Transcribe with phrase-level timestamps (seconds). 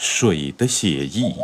[0.00, 1.34] 水的写意。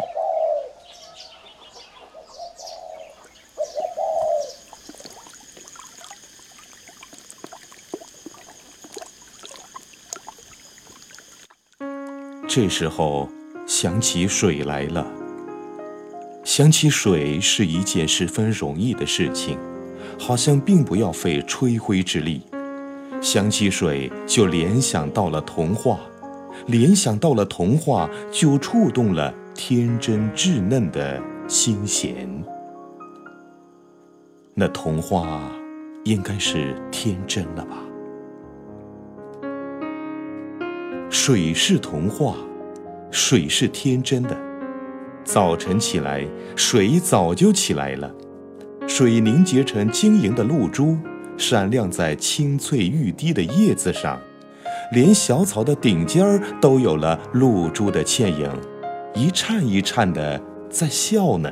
[12.49, 13.29] 这时候
[13.67, 15.05] 想起水来了。
[16.45, 19.59] 想起水是一件十分容易的事情，
[20.17, 22.43] 好像并不要费吹灰之力。
[23.21, 25.99] 想起水就联想到了童话，
[26.67, 32.29] 联想到了童话就触动了天真稚嫩的心弦。
[34.55, 35.51] 那童话
[36.05, 37.79] 应该是天真了吧？
[41.11, 42.37] 水是童话，
[43.11, 44.37] 水是天真的。
[45.25, 48.13] 早晨起来，水早就起来了，
[48.87, 50.99] 水凝结成晶莹的露珠，
[51.37, 54.21] 闪亮在青翠欲滴的叶子上，
[54.93, 58.51] 连小草的顶尖儿都有了露珠的倩影，
[59.15, 61.51] 一颤一颤的在笑呢。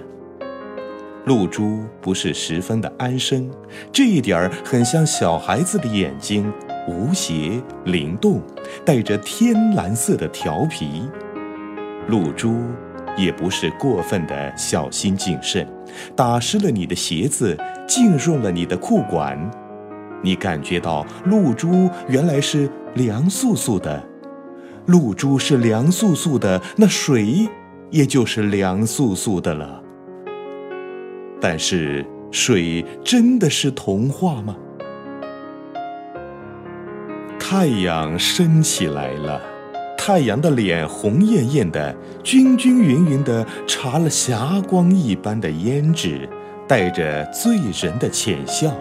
[1.24, 3.48] 露珠不是十分的安生，
[3.92, 6.52] 这一点儿很像小孩子的眼睛。
[6.88, 8.42] 无邪灵动，
[8.84, 11.08] 带着天蓝色的调皮。
[12.08, 12.56] 露珠
[13.16, 15.64] 也不是过分的小心谨慎，
[16.16, 19.38] 打湿了你的鞋子，浸润了你的裤管。
[20.24, 24.04] 你感觉到露珠原来是凉飕飕的，
[24.86, 27.48] 露珠是凉飕飕的，那水
[27.90, 29.82] 也就是凉飕飕的了。
[31.40, 34.56] 但是水真的是童话吗？
[37.38, 39.40] 太阳升起来了，
[39.98, 46.28] 太阳的脸红艳艳的，均均匀匀的搽了霞光一般的胭脂，
[46.68, 48.74] 带着醉人的浅笑。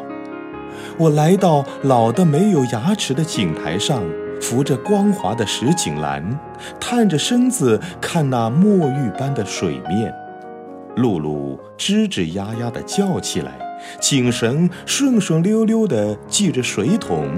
[0.98, 4.04] 我来到老的没有牙齿的井台上，
[4.42, 6.40] 扶着光滑的石井栏，
[6.80, 10.14] 探着身子看那墨玉般的水面。
[10.98, 13.52] 露露吱吱呀呀地叫起来，
[14.00, 17.30] 井绳顺顺溜溜地系着水桶。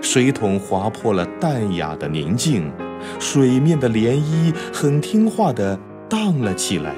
[0.00, 2.70] 水桶划破了淡雅的宁静，
[3.18, 5.78] 水面的涟漪很听话地
[6.08, 6.94] 荡了起来。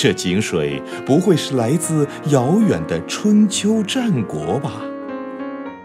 [0.00, 4.80] 这井水不会是来自遥远的春秋战国吧？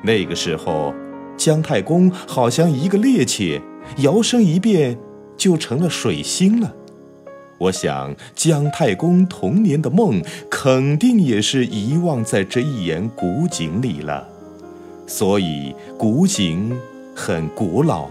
[0.03, 0.93] 那个时候，
[1.35, 3.59] 姜太公好像一个趔趄，
[4.03, 4.99] 摇身一变
[5.35, 6.75] 就成了水星了。
[7.57, 14.29] 我想，姜太公童年的梦肯定也是遗忘在这一眼古井里了。
[15.07, 16.71] 所以古井
[17.15, 18.07] 很古老，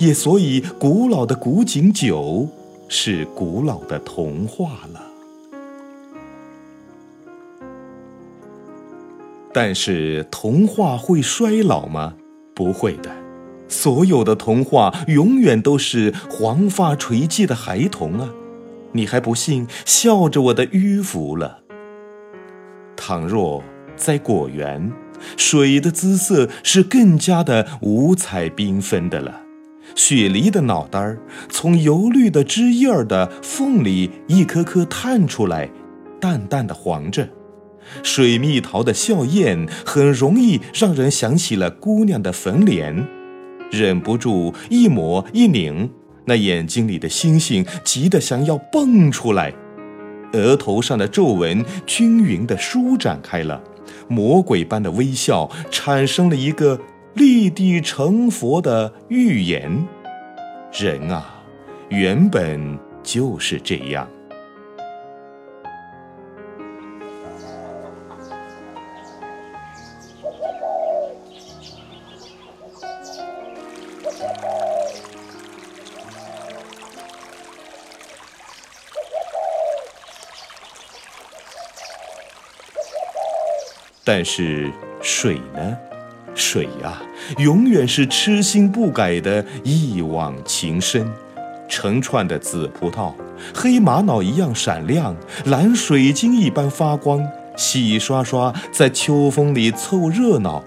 [0.00, 2.48] 也所以古老的古井酒
[2.88, 5.13] 是古老的童话了。
[9.54, 12.14] 但是童话会衰老吗？
[12.54, 13.10] 不会的，
[13.68, 18.28] 所有的童话永远都是黄发垂髻的孩童啊！
[18.92, 19.66] 你还不信？
[19.86, 21.60] 笑着我的迂腐了。
[22.96, 23.62] 倘若
[23.96, 24.92] 在果园。
[25.38, 29.40] 水的姿色是更加的五彩缤纷的了，
[29.94, 35.70] 雪梨的脑袋儿从油绿的枝叶儿的缝里一颗颗探出来，
[36.20, 37.24] 淡淡的黄着；
[38.02, 43.06] 水蜜桃的笑靥很容易让人想起了姑娘的粉脸，
[43.70, 45.90] 忍不住一抹一拧，
[46.26, 49.52] 那眼睛里的星星急得想要蹦出来，
[50.32, 53.62] 额头上的皱纹均匀地舒展开了。
[54.08, 56.80] 魔鬼般的微笑，产生了一个
[57.14, 59.86] 立地成佛的预言。
[60.72, 61.42] 人啊，
[61.90, 64.08] 原本就是这样。
[84.04, 84.70] 但是
[85.00, 85.76] 水呢？
[86.34, 87.00] 水呀，
[87.38, 91.10] 永远是痴心不改的一往情深。
[91.66, 93.14] 成串的紫葡萄，
[93.54, 95.16] 黑玛瑙一样闪亮，
[95.46, 100.62] 蓝水晶一般发光，洗刷刷在秋风里凑热闹。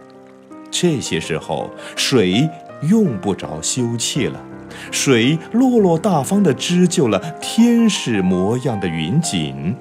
[0.71, 2.49] 这些时候，水
[2.89, 4.41] 用不着羞怯了，
[4.91, 9.75] 水落落大方地织就了天使模样的云锦，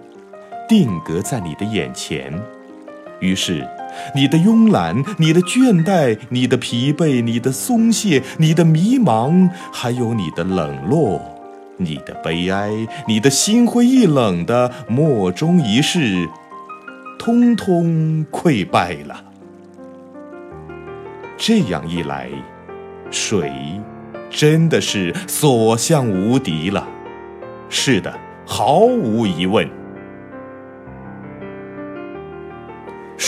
[0.68, 2.32] 定格在你的眼前。
[3.20, 3.66] 于是，
[4.14, 11.20] 你的慵懒，你的倦怠，你的疲惫，你的松懈，你的迷茫，还有你的冷落，
[11.78, 12.70] 你的悲哀，
[13.08, 16.28] 你的心灰意冷的莫衷一是，
[17.18, 19.24] 通通溃败了。
[21.38, 22.28] 这样一来，
[23.10, 23.52] 水
[24.30, 26.86] 真的是所向无敌了。
[27.68, 28.12] 是的，
[28.46, 29.68] 毫无疑问。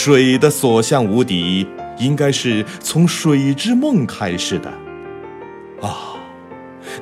[0.01, 1.67] 水的所向无敌，
[1.99, 4.69] 应该是从水之梦开始的。
[5.81, 6.15] 啊，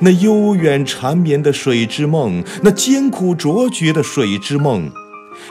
[0.00, 4.90] 那悠远缠绵的水之梦，那艰苦卓绝的水之梦。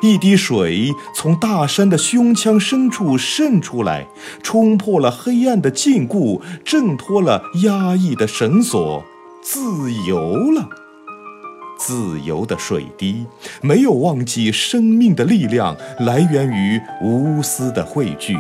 [0.02, 4.10] 一滴水从大山的胸腔深处渗出来，
[4.44, 9.06] 冲破了黑暗的禁锢，挣脱了压抑的绳索，
[9.42, 10.68] 自由了。
[11.78, 13.26] 自由的水滴
[13.62, 18.38] 没有忘记生命的力量来源于无私的汇聚。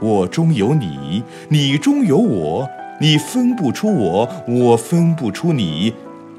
[0.00, 2.68] 我中有你，你中有我，
[3.00, 5.92] 你分不出我，我分不出你，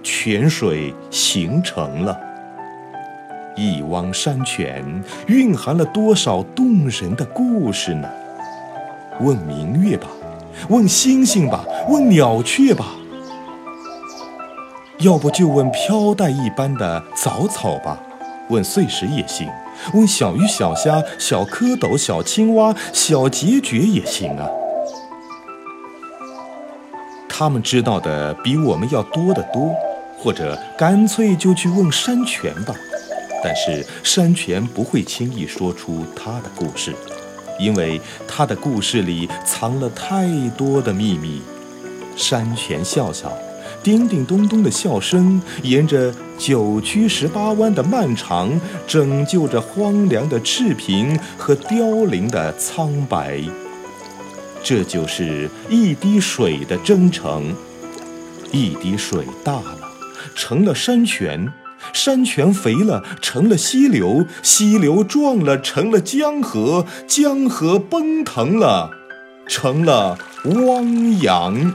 [0.04, 2.18] 泉水形成了。
[3.57, 8.10] 一汪山泉蕴含了多少动人的故事呢？
[9.19, 10.07] 问明月吧，
[10.69, 12.95] 问星星吧，问鸟雀吧，
[15.00, 17.98] 要不就问飘带一般的藻草吧，
[18.50, 19.48] 问碎石也行，
[19.94, 24.50] 问小鱼小虾、小蝌蚪、小青蛙、小孑孓也行啊。
[27.30, 29.74] 他们知道的比我们要多得多，
[30.18, 32.75] 或者干脆就去问山泉吧。
[33.42, 36.94] 但是山泉不会轻易说出他的故事，
[37.57, 41.42] 因为他的故事里藏了太多的秘密。
[42.18, 43.31] 山泉笑笑，
[43.81, 53.41] 叮叮咚咚的笑声沿着九曲十八弯的漫长，拯救着荒凉的赤贫和凋零的苍白。
[54.61, 57.55] 这就是一滴水的征程。
[58.51, 59.77] 一滴水大了，
[60.35, 61.51] 成了山泉。
[61.93, 68.91] 山泉肥了，成了溪流；溪流壮了，成了江河；江河奔腾了，
[69.47, 71.73] 成了汪洋。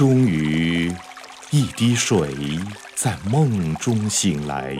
[0.00, 0.90] 终于，
[1.50, 2.26] 一滴水
[2.94, 4.74] 在梦中醒来，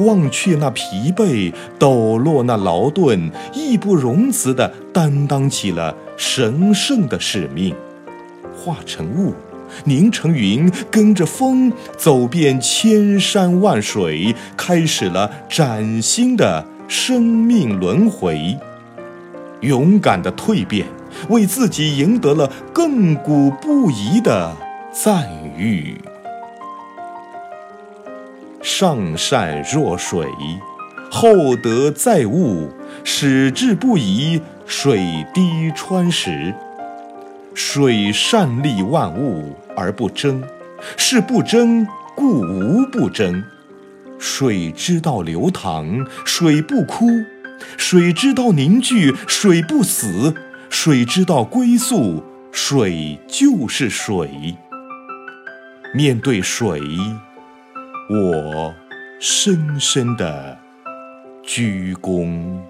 [0.00, 7.74] 忘却那疲惫，抖落那劳顿，义不容辞地担当起了神圣的使命，
[8.54, 9.32] 化成雾。
[9.84, 18.58] 凝成云，跟着风走遍千山万水，开始了崭新的生命轮回。
[19.62, 20.86] 勇敢的蜕变，
[21.30, 24.54] 为自己赢得了亘古不移的
[25.04, 25.28] 赞
[25.58, 26.00] 誉。
[28.62, 30.26] 上善若水，
[31.10, 32.70] 厚德载物，
[33.04, 36.54] 矢志不移，水滴穿石。
[37.52, 40.42] 水善利万物而不争，
[40.96, 43.44] 是不争故无不争。
[44.18, 47.04] 水知道流淌，水不枯；
[47.76, 50.32] 水知道凝聚，水不死；
[50.70, 54.56] 水知道归宿，水就是水。
[55.96, 56.78] 面对水，
[58.10, 58.74] 我
[59.18, 60.58] 深深的
[61.42, 62.60] 鞠躬。